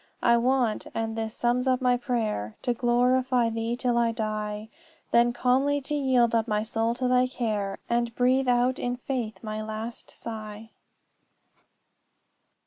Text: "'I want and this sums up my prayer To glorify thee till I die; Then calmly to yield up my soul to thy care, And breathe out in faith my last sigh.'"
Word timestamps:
"'I 0.23 0.37
want 0.37 0.87
and 0.95 1.15
this 1.15 1.35
sums 1.35 1.67
up 1.67 1.79
my 1.79 1.95
prayer 1.95 2.57
To 2.63 2.73
glorify 2.73 3.51
thee 3.51 3.75
till 3.75 3.99
I 3.99 4.11
die; 4.11 4.69
Then 5.11 5.31
calmly 5.31 5.79
to 5.81 5.93
yield 5.93 6.33
up 6.33 6.47
my 6.47 6.63
soul 6.63 6.95
to 6.95 7.07
thy 7.07 7.27
care, 7.27 7.77
And 7.87 8.15
breathe 8.15 8.47
out 8.49 8.79
in 8.79 8.95
faith 8.95 9.43
my 9.43 9.61
last 9.61 10.09
sigh.'" 10.09 10.71